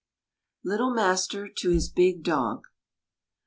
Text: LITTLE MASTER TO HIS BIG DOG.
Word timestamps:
LITTLE 0.63 0.95
MASTER 0.95 1.47
TO 1.47 1.69
HIS 1.69 1.89
BIG 1.89 2.23
DOG. 2.23 2.63